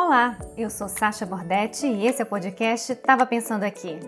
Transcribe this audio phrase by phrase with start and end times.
[0.00, 3.98] Olá, eu sou Sasha Bordetti e esse é o podcast Tava Pensando Aqui.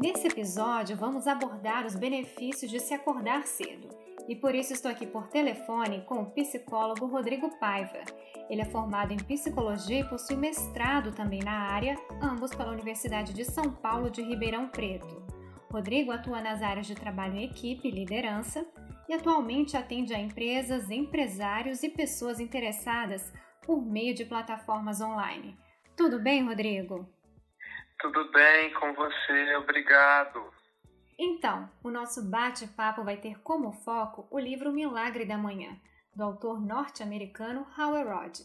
[0.00, 3.88] Nesse episódio, vamos abordar os benefícios de se acordar cedo.
[4.28, 8.02] E por isso estou aqui por telefone com o psicólogo Rodrigo Paiva.
[8.50, 13.44] Ele é formado em psicologia e possui mestrado também na área, ambos pela Universidade de
[13.44, 15.22] São Paulo de Ribeirão Preto.
[15.72, 18.66] Rodrigo atua nas áreas de trabalho em equipe e liderança
[19.12, 23.30] e atualmente atende a empresas, empresários e pessoas interessadas
[23.62, 25.54] por meio de plataformas online.
[25.94, 27.06] Tudo bem, Rodrigo?
[28.00, 30.42] Tudo bem com você, obrigado.
[31.18, 35.78] Então, o nosso bate-papo vai ter como foco o livro Milagre da Manhã,
[36.16, 38.38] do autor norte-americano Howard Rod.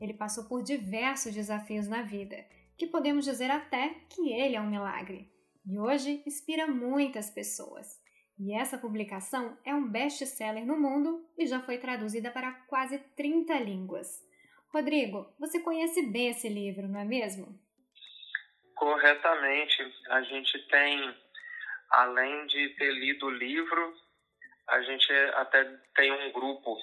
[0.00, 2.36] Ele passou por diversos desafios na vida,
[2.78, 5.28] que podemos dizer até que ele é um milagre.
[5.66, 8.00] E hoje inspira muitas pessoas.
[8.38, 13.54] E essa publicação é um best-seller no mundo e já foi traduzida para quase 30
[13.60, 14.20] línguas.
[14.72, 17.58] Rodrigo, você conhece bem esse livro, não é mesmo?
[18.74, 19.82] Corretamente.
[20.08, 21.14] A gente tem,
[21.90, 23.94] além de ter lido o livro,
[24.68, 26.76] a gente até tem um grupo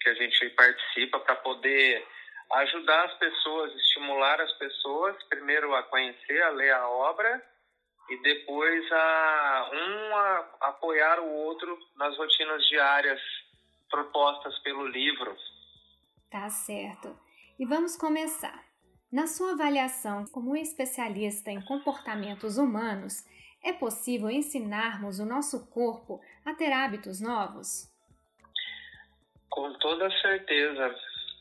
[0.00, 2.06] que a gente participa para poder
[2.52, 7.42] ajudar as pessoas, estimular as pessoas, primeiro a conhecer, a ler a obra
[8.12, 13.20] e depois a um a apoiar o outro nas rotinas diárias
[13.90, 15.34] propostas pelo livro.
[16.30, 17.18] Tá certo.
[17.58, 18.62] E vamos começar.
[19.10, 23.26] Na sua avaliação como especialista em comportamentos humanos,
[23.64, 27.90] é possível ensinarmos o nosso corpo a ter hábitos novos?
[29.48, 30.94] Com toda certeza.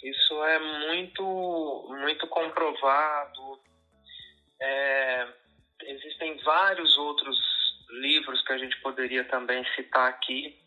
[0.03, 3.59] Isso é muito, muito comprovado.
[4.59, 5.00] É,
[6.43, 7.37] vários outros
[7.89, 10.57] livros que a gente poderia também citar aqui.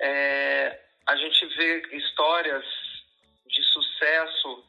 [0.00, 2.64] É, a gente vê histórias
[3.46, 4.64] de sucesso,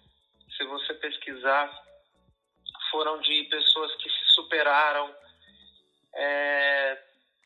[0.57, 1.71] se você pesquisar,
[2.89, 5.13] foram de pessoas que se superaram.
[6.13, 7.03] É,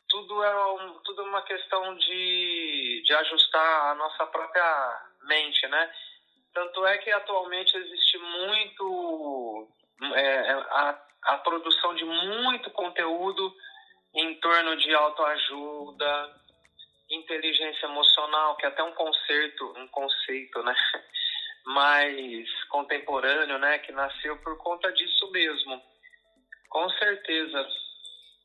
[0.08, 5.92] tudo é um, tudo é uma questão de, de ajustar a nossa própria mente, né?
[6.52, 9.68] Tanto é que atualmente existe muito
[10.14, 13.54] é, a a produção de muito conteúdo
[14.14, 16.40] em torno de autoajuda,
[17.10, 20.74] inteligência emocional, que é até um conceito, um conceito, né?
[21.66, 25.82] mais contemporâneo, né, que nasceu por conta disso mesmo.
[26.68, 27.66] Com certeza.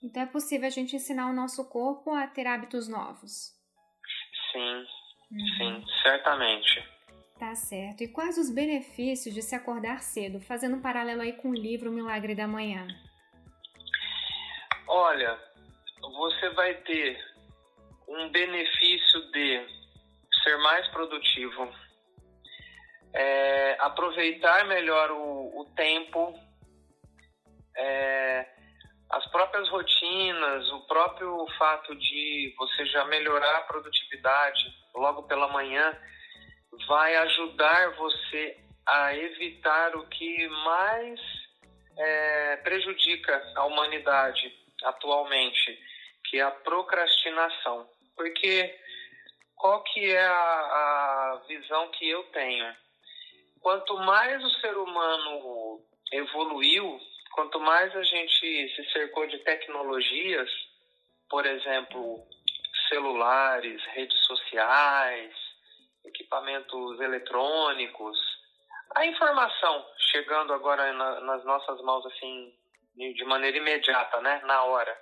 [0.02, 3.52] Então é possível a gente ensinar o nosso corpo a ter hábitos novos.
[4.52, 4.88] Sim,
[5.32, 5.48] uhum.
[5.58, 6.99] sim, certamente.
[7.40, 8.04] Tá certo.
[8.04, 11.90] E quais os benefícios de se acordar cedo, fazendo um paralelo aí com o livro
[11.90, 12.86] Milagre da Manhã?
[14.86, 15.40] Olha,
[16.02, 17.18] você vai ter
[18.10, 19.66] um benefício de
[20.44, 21.72] ser mais produtivo,
[23.14, 26.38] é, aproveitar melhor o, o tempo,
[27.78, 28.46] é,
[29.12, 35.98] as próprias rotinas, o próprio fato de você já melhorar a produtividade logo pela manhã
[36.88, 41.20] vai ajudar você a evitar o que mais
[41.98, 44.54] é, prejudica a humanidade
[44.84, 45.80] atualmente,
[46.26, 47.90] que é a procrastinação.
[48.16, 48.76] Porque
[49.56, 52.74] qual que é a, a visão que eu tenho?
[53.62, 55.82] Quanto mais o ser humano
[56.12, 57.00] evoluiu,
[57.34, 60.50] quanto mais a gente se cercou de tecnologias,
[61.30, 62.26] por exemplo,
[62.88, 65.49] celulares, redes sociais,
[66.10, 68.18] equipamentos eletrônicos,
[68.96, 72.54] a informação chegando agora na, nas nossas mãos assim
[72.96, 74.94] de maneira imediata, né, na hora.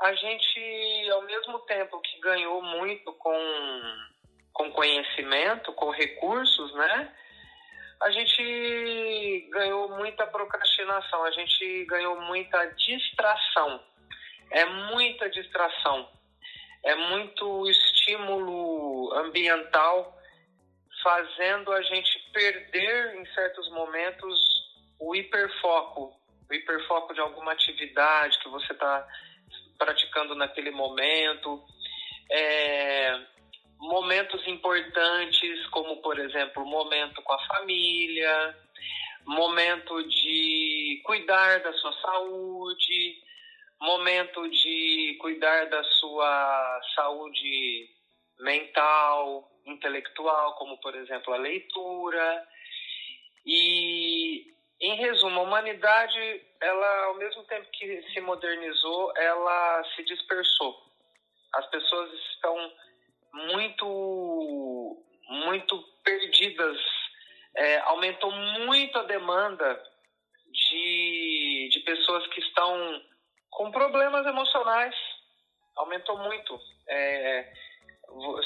[0.00, 3.38] A gente, ao mesmo tempo que ganhou muito com,
[4.52, 7.12] com conhecimento, com recursos, né,
[8.02, 13.82] a gente ganhou muita procrastinação, a gente ganhou muita distração.
[14.52, 16.08] É muita distração
[16.86, 17.95] é muito estímulo
[19.14, 20.16] ambiental,
[21.02, 24.38] fazendo a gente perder em certos momentos
[24.98, 26.12] o hiperfoco,
[26.48, 29.06] o hiperfoco de alguma atividade que você está
[29.78, 31.62] praticando naquele momento.
[32.30, 33.20] É,
[33.78, 38.56] momentos importantes, como por exemplo, momento com a família,
[39.24, 43.22] momento de cuidar da sua saúde,
[43.80, 47.95] momento de cuidar da sua saúde
[48.40, 52.48] mental, intelectual, como por exemplo a leitura.
[53.44, 60.76] E em resumo, a humanidade, ela ao mesmo tempo que se modernizou, ela se dispersou.
[61.54, 62.72] As pessoas estão
[63.32, 66.78] muito muito perdidas.
[67.56, 69.82] É, aumentou muito a demanda
[70.52, 73.02] de, de pessoas que estão
[73.50, 74.94] com problemas emocionais.
[75.76, 76.60] Aumentou muito.
[76.88, 77.52] É,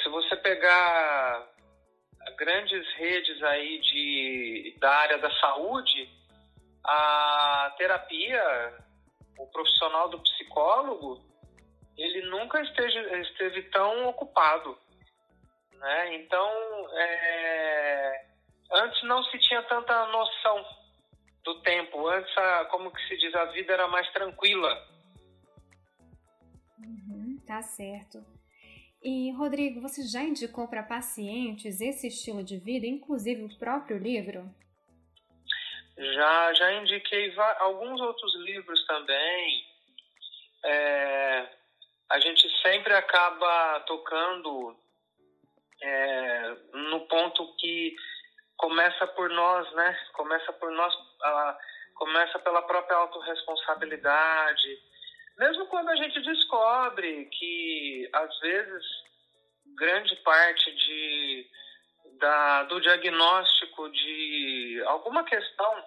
[0.03, 1.49] se você pegar
[2.37, 6.09] grandes redes aí de, da área da saúde,
[6.85, 8.79] a terapia,
[9.39, 11.23] o profissional do psicólogo,
[11.97, 14.77] ele nunca esteja, esteve tão ocupado.
[15.75, 16.17] Né?
[16.17, 16.51] Então,
[16.93, 18.27] é,
[18.73, 20.65] antes não se tinha tanta noção
[21.45, 22.09] do tempo.
[22.09, 24.87] Antes, a, como que se diz, a vida era mais tranquila.
[26.79, 28.25] Uhum, tá certo.
[29.03, 34.45] E, Rodrigo, você já indicou para pacientes esse estilo de vida, inclusive o próprio livro?
[35.97, 39.65] Já, já indiquei alguns outros livros também.
[40.65, 41.49] É,
[42.11, 44.77] a gente sempre acaba tocando
[45.83, 47.95] é, no ponto que
[48.59, 49.99] começa por nós, né?
[50.13, 51.59] Começa por nós, a,
[51.95, 54.79] começa pela própria autorresponsabilidade,
[55.41, 58.85] mesmo quando a gente descobre que, às vezes,
[59.75, 61.47] grande parte de,
[62.19, 65.83] da, do diagnóstico de alguma questão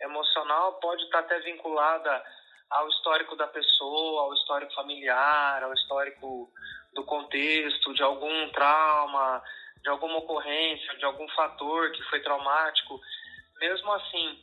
[0.00, 2.24] emocional pode estar até vinculada
[2.68, 6.50] ao histórico da pessoa, ao histórico familiar, ao histórico
[6.92, 9.40] do contexto, de algum trauma,
[9.82, 13.00] de alguma ocorrência, de algum fator que foi traumático.
[13.60, 14.36] Mesmo assim,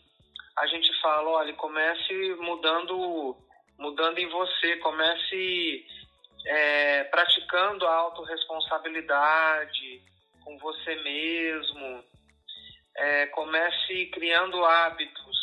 [0.58, 3.46] a gente fala, olha, comece mudando
[3.78, 5.86] mudando em você, comece
[6.46, 10.02] é, praticando a autorresponsabilidade
[10.44, 12.04] com você mesmo,
[12.96, 15.38] é, comece criando hábitos,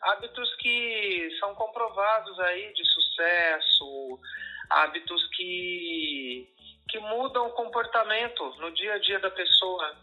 [0.00, 4.20] hábitos que são comprovados aí de sucesso,
[4.68, 6.48] hábitos que,
[6.88, 9.96] que mudam o comportamento no dia a dia da pessoa.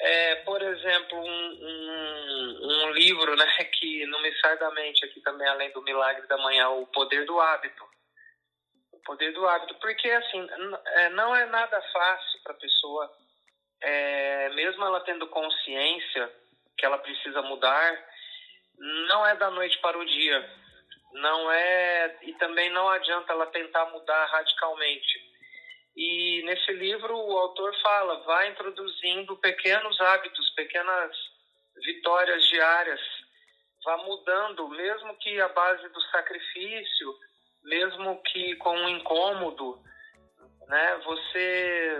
[0.00, 3.46] É, por exemplo, um, um, um, livro né,
[3.78, 7.24] que não me sai da mente aqui também, além do Milagre da Manhã, O Poder
[7.24, 7.84] do Hábito.
[8.92, 10.46] O Poder do Hábito, porque assim,
[10.86, 13.12] é, não é nada fácil para a pessoa,
[13.80, 16.30] é, mesmo ela tendo consciência
[16.76, 18.06] que ela precisa mudar,
[18.78, 20.58] não é da noite para o dia.
[21.14, 25.18] Não é, e também não adianta ela tentar mudar radicalmente
[25.98, 31.10] e nesse livro o autor fala, vai introduzindo pequenos hábitos, pequenas
[31.84, 33.00] vitórias diárias,
[33.84, 37.14] vá mudando, mesmo que a base do sacrifício,
[37.64, 39.82] mesmo que com um incômodo,
[40.68, 41.00] né?
[41.04, 41.98] Você,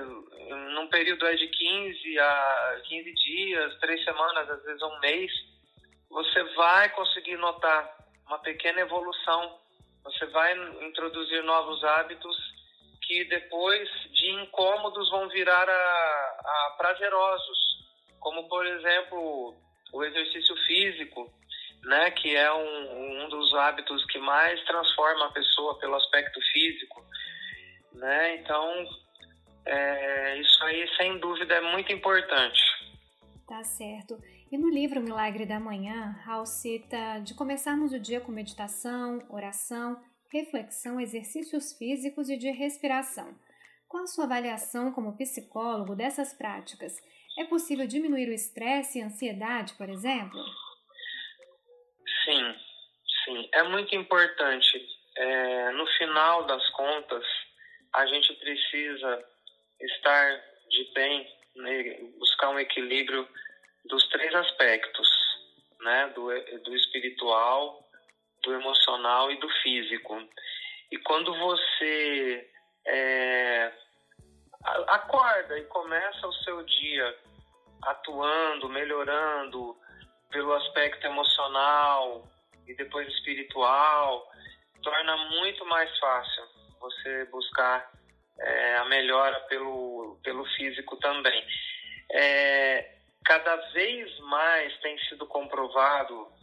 [0.75, 5.33] num período aí de 15 a 15 dias, três semanas, às vezes um mês,
[6.09, 9.59] você vai conseguir notar uma pequena evolução.
[10.05, 10.55] Você vai
[10.85, 12.57] introduzir novos hábitos
[13.08, 17.58] que depois de incômodos vão virar a, a prazerosos,
[18.20, 19.56] como por exemplo
[19.90, 21.32] o exercício físico,
[21.84, 27.02] né, que é um, um dos hábitos que mais transforma a pessoa pelo aspecto físico,
[27.94, 28.37] né?
[28.37, 28.87] Então
[29.64, 32.60] é, isso aí sem dúvida é muito importante.
[33.46, 34.22] Tá certo.
[34.52, 39.99] E no livro Milagre da Manhã, Hal cita de começarmos o dia com meditação, oração
[40.33, 43.39] reflexão, exercícios físicos e de respiração.
[43.89, 46.97] Qual a sua avaliação como psicólogo dessas práticas?
[47.39, 50.39] É possível diminuir o estresse e a ansiedade, por exemplo?
[52.25, 52.55] Sim,
[53.25, 53.49] sim.
[53.55, 54.87] É muito importante.
[55.17, 57.25] É, no final das contas,
[57.94, 59.25] a gente precisa
[59.81, 63.27] estar de bem, né, buscar um equilíbrio
[63.87, 65.08] dos três aspectos,
[65.81, 66.13] né?
[66.15, 66.29] do,
[66.63, 67.88] do espiritual,
[68.48, 70.26] do emocional e do físico.
[70.90, 72.50] E quando você
[72.86, 73.72] é,
[74.88, 77.14] acorda e começa o seu dia
[77.82, 79.76] atuando, melhorando
[80.31, 82.26] pelo aspecto emocional
[82.67, 84.26] e depois espiritual,
[84.82, 86.44] torna muito mais fácil
[86.81, 87.90] você buscar
[88.40, 91.46] é, a melhora pelo, pelo físico também.
[92.12, 92.94] É,
[93.26, 96.38] cada vez mais tem sido comprovado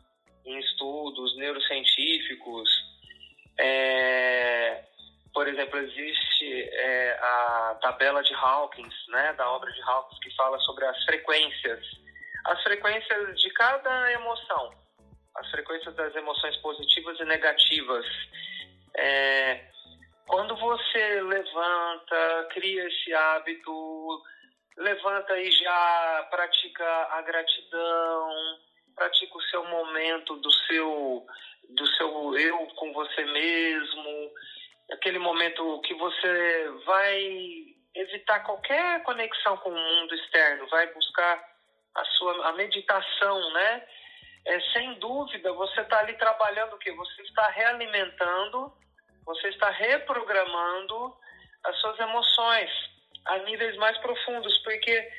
[0.45, 2.69] em estudos neurocientíficos.
[3.57, 4.83] É,
[5.33, 10.59] por exemplo, existe é, a tabela de Hawkins, né, da obra de Hawkins, que fala
[10.59, 11.85] sobre as frequências.
[12.45, 14.73] As frequências de cada emoção,
[15.35, 18.05] as frequências das emoções positivas e negativas.
[18.95, 19.65] É,
[20.27, 24.23] quando você levanta, cria esse hábito,
[24.77, 28.59] levanta e já pratica a gratidão,
[28.95, 31.25] pratica o seu momento do seu
[31.69, 34.31] do seu eu com você mesmo,
[34.91, 41.43] aquele momento que você vai evitar qualquer conexão com o mundo externo, vai buscar
[41.95, 43.87] a sua a meditação, né?
[44.47, 46.91] É, sem dúvida, você está ali trabalhando o que?
[46.91, 48.71] Você está realimentando,
[49.25, 51.17] você está reprogramando
[51.63, 52.69] as suas emoções
[53.25, 55.11] a níveis mais profundos, porque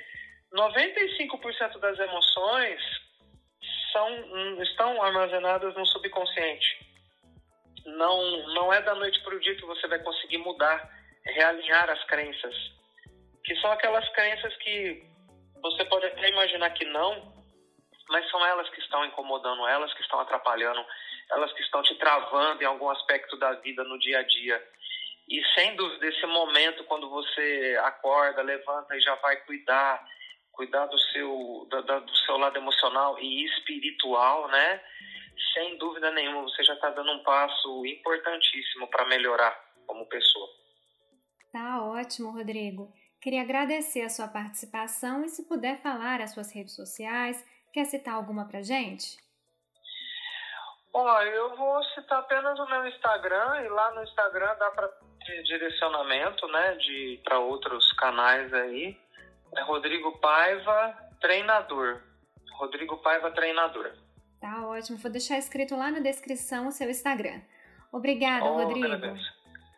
[0.55, 2.81] 95% das emoções
[3.97, 6.87] são, estão armazenadas no subconsciente.
[7.87, 10.91] Não, não é da noite para o dia que você vai conseguir mudar,
[11.25, 12.55] realinhar as crenças,
[13.43, 15.03] que são aquelas crenças que
[15.63, 17.35] você pode até imaginar que não,
[18.09, 20.85] mas são elas que estão incomodando, elas que estão atrapalhando,
[21.31, 24.63] elas que estão te travando em algum aspecto da vida no dia a dia.
[25.29, 30.07] E sem dúvida, esse momento quando você acorda, levanta e já vai cuidar,
[30.57, 34.83] cuidar do seu, do, do seu lado emocional e espiritual, né?
[35.53, 39.55] Sem dúvida nenhuma, você já está dando um passo importantíssimo para melhorar
[39.87, 40.49] como pessoa.
[41.53, 42.93] Tá ótimo, Rodrigo.
[43.21, 48.15] Queria agradecer a sua participação e se puder falar as suas redes sociais, quer citar
[48.15, 49.17] alguma pra gente?
[50.93, 54.89] Ó, eu vou citar apenas o meu Instagram e lá no Instagram dá para
[55.27, 58.99] ter direcionamento, né, de para outros canais aí.
[59.55, 62.03] É Rodrigo Paiva Treinador.
[62.59, 63.93] Rodrigo Paiva Treinador.
[64.41, 64.99] Tá ótimo.
[64.99, 67.41] Vou deixar escrito lá na descrição o seu Instagram.
[67.93, 68.87] Obrigada, oh, Rodrigo.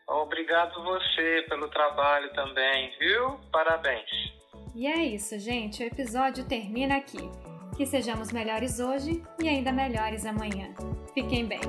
[0.08, 3.38] Obrigado você pelo trabalho também, viu?
[3.52, 4.08] Parabéns.
[4.75, 5.82] E é isso, gente.
[5.82, 7.30] O episódio termina aqui.
[7.76, 10.75] Que sejamos melhores hoje e ainda melhores amanhã.
[11.14, 11.60] Fiquem bem.